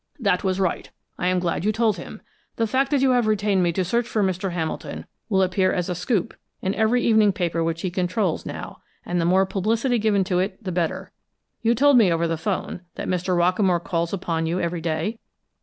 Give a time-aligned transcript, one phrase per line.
[0.19, 0.89] "That was right.
[1.19, 2.23] I am glad you told him.
[2.55, 4.51] The fact that you have retained me to search for Mr.
[4.51, 9.21] Hamilton will appear as a scoop in every evening paper which he controls, now, and
[9.21, 11.11] the more publicity given to it, the better.
[11.61, 13.37] You told me over the 'phone that Mr.
[13.37, 15.19] Rockamore calls upon you every day?"